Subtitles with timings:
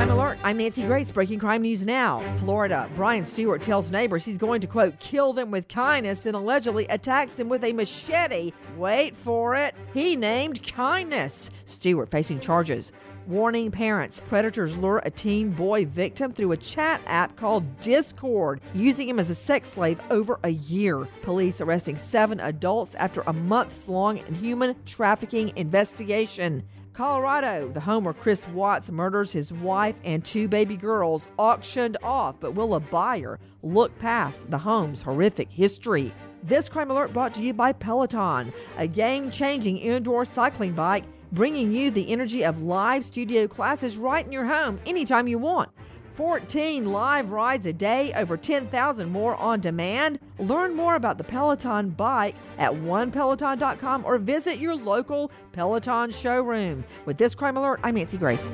[0.00, 0.38] Crime Alert.
[0.42, 1.10] I'm Nancy Grace.
[1.10, 2.22] Breaking crime news now.
[2.36, 2.88] Florida.
[2.94, 7.34] Brian Stewart tells neighbors he's going to, quote, kill them with kindness, then allegedly attacks
[7.34, 8.52] them with a machete.
[8.78, 9.74] Wait for it.
[9.92, 11.50] He named kindness.
[11.66, 12.92] Stewart facing charges.
[13.26, 19.08] Warning parents predators lure a teen boy victim through a chat app called Discord, using
[19.08, 21.06] him as a sex slave over a year.
[21.22, 26.64] Police arresting seven adults after a months long human trafficking investigation.
[26.92, 32.40] Colorado, the home where Chris Watts murders his wife and two baby girls, auctioned off,
[32.40, 36.12] but will a buyer look past the home's horrific history?
[36.42, 41.72] This crime alert brought to you by Peloton, a game changing indoor cycling bike, bringing
[41.72, 45.70] you the energy of live studio classes right in your home anytime you want.
[46.14, 50.18] 14 live rides a day, over 10,000 more on demand.
[50.38, 56.84] Learn more about the Peloton bike at onepeloton.com or visit your local Peloton showroom.
[57.06, 58.50] With this crime alert, I'm Nancy Grace.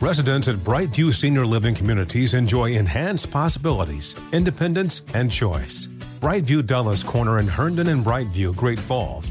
[0.00, 5.88] Residents at Brightview Senior Living Communities enjoy enhanced possibilities, independence, and choice.
[6.20, 9.30] Brightview Dulles Corner in Herndon and Brightview, Great Falls,